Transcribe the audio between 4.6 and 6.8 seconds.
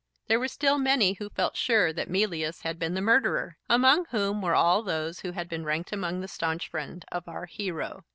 those who had been ranked among the staunch